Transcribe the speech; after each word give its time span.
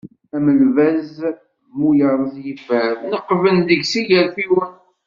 Am 0.35 0.45
lbaz 0.61 1.09
mu 1.77 1.89
yerreẓ 1.99 2.35
yifer, 2.45 2.93
neqqben 3.11 3.57
deg-s 3.67 3.93
igerfiwen. 3.99 4.73